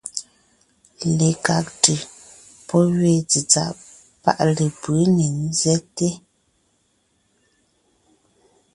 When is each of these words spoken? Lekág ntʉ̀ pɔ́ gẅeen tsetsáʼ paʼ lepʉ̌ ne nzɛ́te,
Lekág 1.17 1.65
ntʉ̀ 1.77 1.99
pɔ́ 2.67 2.81
gẅeen 2.97 3.21
tsetsáʼ 3.29 3.75
paʼ 4.23 4.39
lepʉ̌ 4.57 4.99
ne 5.15 5.25
nzɛ́te, 5.47 6.07